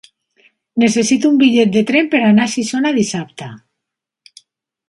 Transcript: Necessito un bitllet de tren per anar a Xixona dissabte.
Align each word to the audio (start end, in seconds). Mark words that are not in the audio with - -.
Necessito 0.83 1.29
un 1.33 1.37
bitllet 1.43 1.75
de 1.75 1.83
tren 1.91 2.09
per 2.15 2.21
anar 2.31 2.47
a 2.49 2.51
Xixona 2.57 2.95
dissabte. 2.99 3.51